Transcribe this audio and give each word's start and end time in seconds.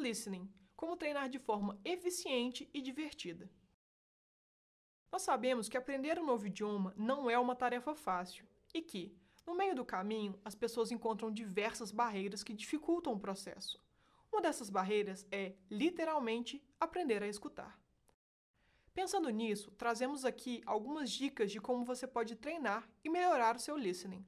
listening, 0.00 0.50
como 0.74 0.96
treinar 0.96 1.28
de 1.28 1.38
forma 1.38 1.78
eficiente 1.84 2.68
e 2.72 2.80
divertida. 2.80 3.50
Nós 5.12 5.22
sabemos 5.22 5.68
que 5.68 5.76
aprender 5.76 6.18
um 6.18 6.24
novo 6.24 6.46
idioma 6.46 6.94
não 6.96 7.28
é 7.28 7.38
uma 7.38 7.56
tarefa 7.56 7.94
fácil 7.94 8.46
e 8.72 8.80
que, 8.80 9.14
no 9.46 9.54
meio 9.54 9.74
do 9.74 9.84
caminho, 9.84 10.38
as 10.44 10.54
pessoas 10.54 10.90
encontram 10.90 11.30
diversas 11.32 11.90
barreiras 11.90 12.42
que 12.42 12.52
dificultam 12.52 13.12
o 13.12 13.20
processo. 13.20 13.82
Uma 14.32 14.40
dessas 14.40 14.70
barreiras 14.70 15.26
é, 15.30 15.54
literalmente, 15.68 16.62
aprender 16.78 17.22
a 17.22 17.28
escutar. 17.28 17.80
Pensando 18.94 19.28
nisso, 19.30 19.70
trazemos 19.72 20.24
aqui 20.24 20.62
algumas 20.66 21.10
dicas 21.10 21.50
de 21.50 21.60
como 21.60 21.84
você 21.84 22.06
pode 22.06 22.36
treinar 22.36 22.88
e 23.04 23.08
melhorar 23.08 23.56
o 23.56 23.60
seu 23.60 23.76
listening. 23.76 24.24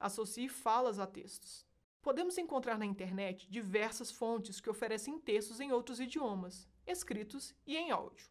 Associe 0.00 0.48
falas 0.48 0.98
a 0.98 1.06
textos. 1.06 1.67
Podemos 2.00 2.38
encontrar 2.38 2.78
na 2.78 2.86
internet 2.86 3.50
diversas 3.50 4.10
fontes 4.10 4.60
que 4.60 4.70
oferecem 4.70 5.18
textos 5.18 5.60
em 5.60 5.72
outros 5.72 6.00
idiomas, 6.00 6.68
escritos 6.86 7.54
e 7.66 7.76
em 7.76 7.90
áudio. 7.90 8.30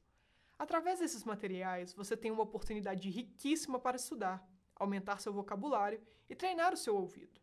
Através 0.58 1.00
desses 1.00 1.24
materiais, 1.24 1.94
você 1.94 2.18
tem 2.18 2.32
uma 2.32 2.44
oportunidade 2.44 3.10
riquíssima 3.10 3.80
para 3.80 3.98
estudar, 3.98 4.48
aumentar 4.76 5.20
seu 5.20 5.32
vocabulário 5.32 6.02
e 6.30 6.36
treinar 6.36 6.74
o 6.74 6.78
seu 6.78 6.96
ouvido. 6.96 7.40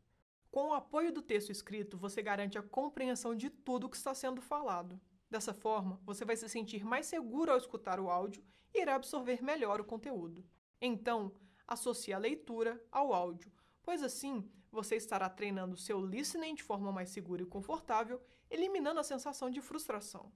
Com 0.50 0.68
o 0.68 0.74
apoio 0.74 1.12
do 1.12 1.22
texto 1.22 1.50
escrito, 1.50 1.96
você 1.96 2.22
garante 2.22 2.56
a 2.56 2.62
compreensão 2.62 3.34
de 3.34 3.50
tudo 3.50 3.86
o 3.86 3.90
que 3.90 3.96
está 3.96 4.14
sendo 4.14 4.40
falado. 4.40 5.00
Dessa 5.30 5.52
forma, 5.52 6.00
você 6.04 6.24
vai 6.24 6.36
se 6.36 6.48
sentir 6.48 6.84
mais 6.84 7.06
seguro 7.06 7.52
ao 7.52 7.58
escutar 7.58 8.00
o 8.00 8.08
áudio 8.08 8.44
e 8.72 8.80
irá 8.80 8.94
absorver 8.94 9.42
melhor 9.42 9.80
o 9.80 9.84
conteúdo. 9.84 10.44
Então, 10.80 11.32
associe 11.66 12.14
a 12.14 12.18
leitura 12.18 12.80
ao 12.90 13.12
áudio, 13.12 13.50
pois 13.84 14.02
assim 14.02 14.50
você 14.72 14.96
estará 14.96 15.28
treinando 15.28 15.76
seu 15.76 16.04
listening 16.04 16.54
de 16.54 16.62
forma 16.62 16.90
mais 16.90 17.10
segura 17.10 17.42
e 17.42 17.46
confortável, 17.46 18.20
eliminando 18.50 18.98
a 18.98 19.04
sensação 19.04 19.48
de 19.48 19.60
frustração. 19.60 20.32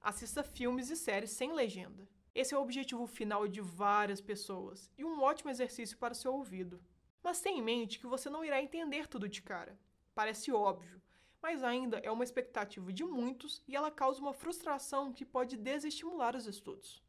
Assista 0.00 0.44
filmes 0.44 0.90
e 0.90 0.96
séries 0.96 1.30
sem 1.30 1.52
legenda. 1.52 2.08
Esse 2.34 2.54
é 2.54 2.58
o 2.58 2.62
objetivo 2.62 3.06
final 3.06 3.48
de 3.48 3.60
várias 3.60 4.20
pessoas 4.20 4.90
e 4.96 5.04
um 5.04 5.20
ótimo 5.20 5.50
exercício 5.50 5.98
para 5.98 6.12
o 6.12 6.16
seu 6.16 6.32
ouvido. 6.34 6.80
Mas 7.22 7.40
tenha 7.40 7.58
em 7.58 7.62
mente 7.62 7.98
que 7.98 8.06
você 8.06 8.30
não 8.30 8.44
irá 8.44 8.62
entender 8.62 9.08
tudo 9.08 9.28
de 9.28 9.42
cara. 9.42 9.78
Parece 10.14 10.52
óbvio, 10.52 11.00
mas 11.42 11.62
ainda 11.64 11.98
é 11.98 12.10
uma 12.10 12.24
expectativa 12.24 12.92
de 12.92 13.04
muitos 13.04 13.62
e 13.66 13.74
ela 13.74 13.90
causa 13.90 14.20
uma 14.20 14.32
frustração 14.32 15.12
que 15.12 15.24
pode 15.24 15.56
desestimular 15.56 16.36
os 16.36 16.46
estudos. 16.46 17.02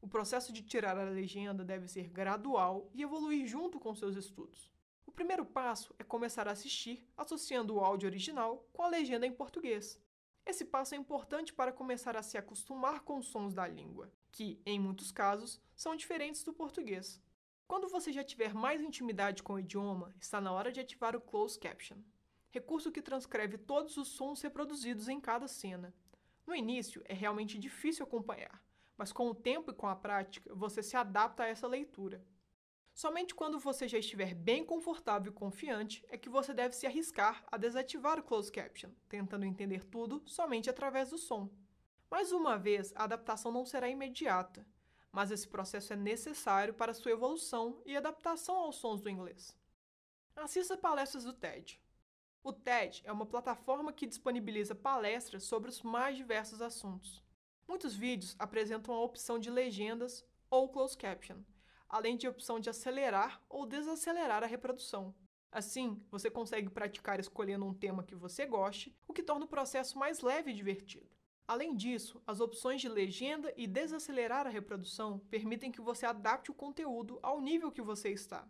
O 0.00 0.06
processo 0.06 0.52
de 0.52 0.62
tirar 0.62 0.96
a 0.96 1.10
legenda 1.10 1.64
deve 1.64 1.88
ser 1.88 2.08
gradual 2.08 2.88
e 2.94 3.02
evoluir 3.02 3.46
junto 3.46 3.80
com 3.80 3.94
seus 3.94 4.16
estudos. 4.16 4.70
O 5.08 5.10
primeiro 5.18 5.42
passo 5.42 5.94
é 5.98 6.04
começar 6.04 6.46
a 6.46 6.50
assistir 6.52 7.02
associando 7.16 7.74
o 7.74 7.80
áudio 7.80 8.06
original 8.06 8.68
com 8.74 8.82
a 8.82 8.88
legenda 8.88 9.26
em 9.26 9.32
português. 9.32 9.98
Esse 10.44 10.66
passo 10.66 10.94
é 10.94 10.98
importante 10.98 11.50
para 11.50 11.72
começar 11.72 12.14
a 12.14 12.22
se 12.22 12.36
acostumar 12.36 13.00
com 13.00 13.16
os 13.16 13.26
sons 13.28 13.54
da 13.54 13.66
língua, 13.66 14.12
que, 14.30 14.60
em 14.66 14.78
muitos 14.78 15.10
casos, 15.10 15.62
são 15.74 15.96
diferentes 15.96 16.44
do 16.44 16.52
português. 16.52 17.22
Quando 17.66 17.88
você 17.88 18.12
já 18.12 18.22
tiver 18.22 18.52
mais 18.52 18.82
intimidade 18.82 19.42
com 19.42 19.54
o 19.54 19.58
idioma, 19.58 20.14
está 20.20 20.42
na 20.42 20.52
hora 20.52 20.70
de 20.70 20.78
ativar 20.78 21.16
o 21.16 21.22
Closed 21.22 21.58
Caption, 21.58 21.96
recurso 22.50 22.92
que 22.92 23.00
transcreve 23.00 23.56
todos 23.56 23.96
os 23.96 24.08
sons 24.08 24.42
reproduzidos 24.42 25.08
em 25.08 25.18
cada 25.18 25.48
cena. 25.48 25.94
No 26.46 26.54
início, 26.54 27.02
é 27.06 27.14
realmente 27.14 27.58
difícil 27.58 28.04
acompanhar, 28.04 28.62
mas 28.94 29.10
com 29.10 29.26
o 29.28 29.34
tempo 29.34 29.70
e 29.70 29.74
com 29.74 29.86
a 29.86 29.96
prática, 29.96 30.54
você 30.54 30.82
se 30.82 30.98
adapta 30.98 31.44
a 31.44 31.48
essa 31.48 31.66
leitura. 31.66 32.22
Somente 32.98 33.32
quando 33.32 33.60
você 33.60 33.86
já 33.86 33.96
estiver 33.96 34.34
bem 34.34 34.64
confortável 34.64 35.30
e 35.30 35.32
confiante 35.32 36.04
é 36.08 36.18
que 36.18 36.28
você 36.28 36.52
deve 36.52 36.74
se 36.74 36.84
arriscar 36.84 37.44
a 37.46 37.56
desativar 37.56 38.18
o 38.18 38.24
closed 38.24 38.52
caption, 38.52 38.90
tentando 39.08 39.44
entender 39.44 39.84
tudo 39.84 40.20
somente 40.26 40.68
através 40.68 41.10
do 41.10 41.16
som. 41.16 41.48
Mais 42.10 42.32
uma 42.32 42.58
vez, 42.58 42.92
a 42.96 43.04
adaptação 43.04 43.52
não 43.52 43.64
será 43.64 43.88
imediata, 43.88 44.66
mas 45.12 45.30
esse 45.30 45.46
processo 45.46 45.92
é 45.92 45.96
necessário 45.96 46.74
para 46.74 46.92
sua 46.92 47.12
evolução 47.12 47.80
e 47.86 47.96
adaptação 47.96 48.56
aos 48.56 48.74
sons 48.74 49.00
do 49.00 49.08
inglês. 49.08 49.56
Assista 50.34 50.76
palestras 50.76 51.22
do 51.22 51.32
TED. 51.32 51.80
O 52.42 52.52
TED 52.52 53.02
é 53.04 53.12
uma 53.12 53.26
plataforma 53.26 53.92
que 53.92 54.08
disponibiliza 54.08 54.74
palestras 54.74 55.44
sobre 55.44 55.70
os 55.70 55.82
mais 55.82 56.16
diversos 56.16 56.60
assuntos. 56.60 57.22
Muitos 57.68 57.94
vídeos 57.94 58.34
apresentam 58.40 58.92
a 58.92 59.04
opção 59.04 59.38
de 59.38 59.50
legendas 59.50 60.26
ou 60.50 60.68
closed 60.68 60.98
caption, 60.98 61.44
além 61.88 62.16
de 62.16 62.26
a 62.26 62.30
opção 62.30 62.60
de 62.60 62.68
acelerar 62.68 63.42
ou 63.48 63.64
desacelerar 63.64 64.42
a 64.42 64.46
reprodução. 64.46 65.14
Assim, 65.50 66.02
você 66.10 66.30
consegue 66.30 66.68
praticar 66.68 67.18
escolhendo 67.18 67.64
um 67.64 67.72
tema 67.72 68.04
que 68.04 68.14
você 68.14 68.44
goste, 68.44 68.94
o 69.06 69.12
que 69.12 69.22
torna 69.22 69.46
o 69.46 69.48
processo 69.48 69.98
mais 69.98 70.20
leve 70.20 70.50
e 70.50 70.54
divertido. 70.54 71.08
Além 71.46 71.74
disso, 71.74 72.22
as 72.26 72.40
opções 72.40 72.82
de 72.82 72.88
legenda 72.90 73.52
e 73.56 73.66
desacelerar 73.66 74.46
a 74.46 74.50
reprodução 74.50 75.18
permitem 75.30 75.72
que 75.72 75.80
você 75.80 76.04
adapte 76.04 76.50
o 76.50 76.54
conteúdo 76.54 77.18
ao 77.22 77.40
nível 77.40 77.72
que 77.72 77.80
você 77.80 78.10
está. 78.10 78.46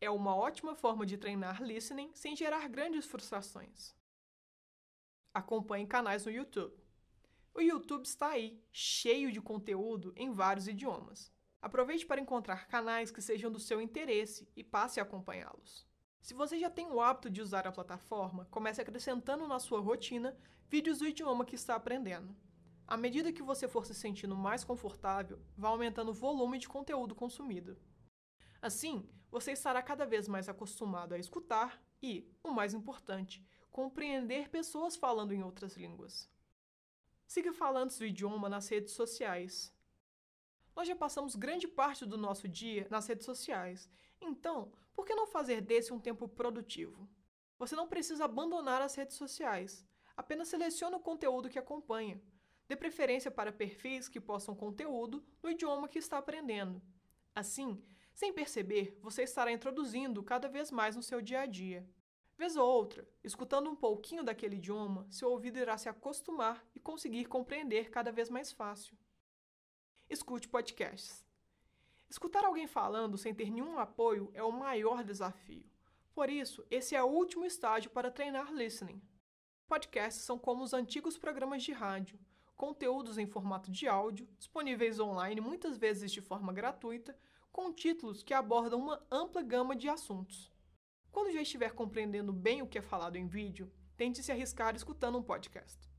É 0.00 0.08
uma 0.08 0.36
ótima 0.36 0.76
forma 0.76 1.04
de 1.04 1.18
treinar 1.18 1.60
listening 1.60 2.12
sem 2.14 2.36
gerar 2.36 2.68
grandes 2.68 3.04
frustrações. 3.04 3.96
Acompanhe 5.34 5.86
canais 5.86 6.24
no 6.24 6.30
YouTube. 6.30 6.76
O 7.52 7.60
YouTube 7.60 8.04
está 8.04 8.28
aí, 8.28 8.62
cheio 8.70 9.32
de 9.32 9.40
conteúdo 9.40 10.12
em 10.14 10.30
vários 10.30 10.68
idiomas. 10.68 11.32
Aproveite 11.60 12.06
para 12.06 12.20
encontrar 12.20 12.68
canais 12.68 13.10
que 13.10 13.22
sejam 13.22 13.50
do 13.50 13.58
seu 13.58 13.80
interesse 13.80 14.48
e 14.56 14.62
passe 14.62 15.00
a 15.00 15.02
acompanhá-los. 15.02 15.86
Se 16.20 16.34
você 16.34 16.58
já 16.58 16.68
tem 16.68 16.86
o 16.88 17.00
hábito 17.00 17.30
de 17.30 17.40
usar 17.40 17.66
a 17.66 17.72
plataforma, 17.72 18.46
comece 18.50 18.80
acrescentando 18.80 19.46
na 19.46 19.58
sua 19.58 19.80
rotina 19.80 20.36
vídeos 20.68 20.98
do 20.98 21.06
idioma 21.06 21.44
que 21.44 21.54
está 21.54 21.76
aprendendo. 21.76 22.36
À 22.86 22.96
medida 22.96 23.32
que 23.32 23.42
você 23.42 23.66
for 23.66 23.84
se 23.84 23.94
sentindo 23.94 24.36
mais 24.36 24.62
confortável, 24.62 25.40
vá 25.56 25.68
aumentando 25.68 26.10
o 26.10 26.14
volume 26.14 26.58
de 26.58 26.68
conteúdo 26.68 27.14
consumido. 27.14 27.76
Assim, 28.62 29.08
você 29.30 29.52
estará 29.52 29.82
cada 29.82 30.06
vez 30.06 30.28
mais 30.28 30.48
acostumado 30.48 31.12
a 31.12 31.18
escutar 31.18 31.82
e, 32.02 32.28
o 32.42 32.50
mais 32.50 32.74
importante, 32.74 33.44
compreender 33.70 34.48
pessoas 34.48 34.96
falando 34.96 35.32
em 35.32 35.42
outras 35.42 35.76
línguas. 35.76 36.30
Siga 37.26 37.52
falantes 37.52 37.98
do 37.98 38.06
idioma 38.06 38.48
nas 38.48 38.68
redes 38.68 38.92
sociais. 38.92 39.75
Nós 40.76 40.86
já 40.86 40.94
passamos 40.94 41.34
grande 41.34 41.66
parte 41.66 42.04
do 42.04 42.18
nosso 42.18 42.46
dia 42.46 42.86
nas 42.90 43.06
redes 43.06 43.24
sociais, 43.24 43.88
então, 44.20 44.70
por 44.92 45.06
que 45.06 45.14
não 45.14 45.26
fazer 45.26 45.62
desse 45.62 45.90
um 45.90 45.98
tempo 45.98 46.28
produtivo? 46.28 47.08
Você 47.58 47.74
não 47.74 47.88
precisa 47.88 48.26
abandonar 48.26 48.82
as 48.82 48.94
redes 48.94 49.16
sociais, 49.16 49.86
apenas 50.14 50.48
selecione 50.48 50.94
o 50.94 51.00
conteúdo 51.00 51.48
que 51.48 51.58
acompanha. 51.58 52.20
Dê 52.68 52.76
preferência 52.76 53.30
para 53.30 53.50
perfis 53.50 54.06
que 54.06 54.20
possam 54.20 54.54
conteúdo 54.54 55.24
no 55.42 55.50
idioma 55.50 55.88
que 55.88 55.98
está 55.98 56.18
aprendendo. 56.18 56.82
Assim, 57.34 57.82
sem 58.12 58.30
perceber, 58.34 58.98
você 59.00 59.22
estará 59.22 59.50
introduzindo 59.50 60.22
cada 60.22 60.46
vez 60.46 60.70
mais 60.70 60.94
no 60.94 61.02
seu 61.02 61.22
dia 61.22 61.40
a 61.40 61.46
dia. 61.46 61.88
Vez 62.36 62.54
ou 62.54 62.68
outra, 62.68 63.08
escutando 63.24 63.70
um 63.70 63.76
pouquinho 63.76 64.22
daquele 64.22 64.56
idioma, 64.56 65.06
seu 65.10 65.30
ouvido 65.30 65.58
irá 65.58 65.78
se 65.78 65.88
acostumar 65.88 66.62
e 66.74 66.80
conseguir 66.80 67.24
compreender 67.24 67.88
cada 67.88 68.12
vez 68.12 68.28
mais 68.28 68.52
fácil 68.52 68.94
escute 70.08 70.48
podcasts. 70.48 71.24
Escutar 72.08 72.44
alguém 72.44 72.66
falando 72.66 73.18
sem 73.18 73.34
ter 73.34 73.50
nenhum 73.50 73.78
apoio 73.78 74.30
é 74.32 74.42
o 74.42 74.52
maior 74.52 75.02
desafio. 75.02 75.64
Por 76.14 76.30
isso, 76.30 76.64
esse 76.70 76.94
é 76.94 77.02
o 77.02 77.08
último 77.08 77.44
estágio 77.44 77.90
para 77.90 78.10
treinar 78.10 78.52
listening. 78.52 79.02
Podcasts 79.66 80.24
são 80.24 80.38
como 80.38 80.62
os 80.62 80.72
antigos 80.72 81.18
programas 81.18 81.62
de 81.62 81.72
rádio, 81.72 82.18
conteúdos 82.54 83.18
em 83.18 83.26
formato 83.26 83.70
de 83.70 83.88
áudio, 83.88 84.28
disponíveis 84.38 85.00
online 85.00 85.40
muitas 85.40 85.76
vezes 85.76 86.12
de 86.12 86.20
forma 86.20 86.52
gratuita, 86.52 87.18
com 87.52 87.72
títulos 87.72 88.22
que 88.22 88.32
abordam 88.32 88.78
uma 88.80 89.04
ampla 89.10 89.42
gama 89.42 89.74
de 89.74 89.88
assuntos. 89.88 90.52
Quando 91.10 91.32
já 91.32 91.42
estiver 91.42 91.72
compreendendo 91.72 92.32
bem 92.32 92.62
o 92.62 92.68
que 92.68 92.78
é 92.78 92.82
falado 92.82 93.16
em 93.16 93.26
vídeo, 93.26 93.70
tente 93.96 94.22
se 94.22 94.30
arriscar 94.30 94.76
escutando 94.76 95.18
um 95.18 95.22
podcast. 95.22 95.90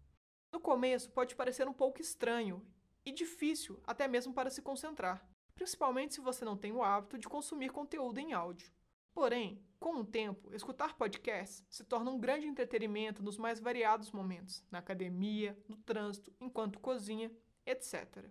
No 0.51 0.59
começo 0.59 1.11
pode 1.11 1.35
parecer 1.35 1.67
um 1.67 1.73
pouco 1.73 2.01
estranho 2.01 2.65
e 3.07 3.11
difícil 3.13 3.79
até 3.87 4.05
mesmo 4.05 4.33
para 4.33 4.49
se 4.49 4.61
concentrar, 4.61 5.25
principalmente 5.55 6.13
se 6.13 6.19
você 6.19 6.43
não 6.43 6.57
tem 6.57 6.73
o 6.73 6.83
hábito 6.83 7.17
de 7.17 7.29
consumir 7.29 7.69
conteúdo 7.69 8.19
em 8.19 8.33
áudio. 8.33 8.69
Porém, 9.13 9.63
com 9.79 9.95
o 9.95 10.05
tempo, 10.05 10.53
escutar 10.53 10.97
podcasts 10.97 11.65
se 11.69 11.85
torna 11.85 12.11
um 12.11 12.19
grande 12.19 12.47
entretenimento 12.47 13.23
nos 13.23 13.37
mais 13.37 13.61
variados 13.61 14.11
momentos, 14.11 14.61
na 14.69 14.79
academia, 14.79 15.57
no 15.69 15.77
trânsito, 15.77 16.33
enquanto 16.37 16.81
cozinha, 16.81 17.31
etc. 17.65 18.25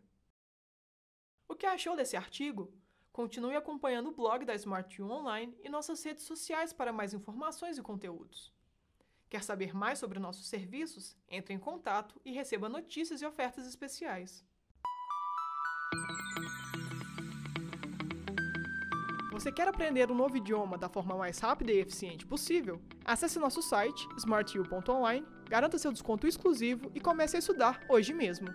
O 1.49 1.55
que 1.55 1.64
achou 1.64 1.96
desse 1.96 2.14
artigo? 2.14 2.70
Continue 3.11 3.56
acompanhando 3.56 4.11
o 4.11 4.14
blog 4.14 4.44
da 4.44 4.55
Smart 4.56 5.00
U 5.00 5.11
Online 5.11 5.56
e 5.64 5.70
nossas 5.70 6.05
redes 6.05 6.25
sociais 6.25 6.75
para 6.75 6.93
mais 6.93 7.14
informações 7.14 7.78
e 7.78 7.82
conteúdos. 7.82 8.52
Quer 9.31 9.43
saber 9.43 9.75
mais 9.75 9.99
sobre 9.99 10.19
nossos 10.19 10.49
serviços? 10.49 11.17
Entre 11.26 11.55
em 11.55 11.58
contato 11.58 12.20
e 12.26 12.31
receba 12.31 12.69
notícias 12.69 13.23
e 13.23 13.26
ofertas 13.26 13.67
especiais. 13.67 14.44
Você 19.37 19.53
quer 19.53 19.69
aprender 19.69 20.11
um 20.11 20.15
novo 20.15 20.38
idioma 20.38 20.79
da 20.79 20.88
forma 20.88 21.15
mais 21.15 21.38
rápida 21.38 21.71
e 21.71 21.79
eficiente 21.79 22.25
possível? 22.25 22.81
Acesse 23.05 23.38
nosso 23.38 23.61
site 23.61 24.09
smartu.online 24.17 25.27
Garanta 25.47 25.79
seu 25.79 25.93
desconto 25.93 26.27
exclusivo 26.27 26.91
e 26.94 27.00
comece 27.00 27.37
a 27.37 27.38
estudar 27.38 27.85
hoje 27.87 28.15
mesmo. 28.15 28.49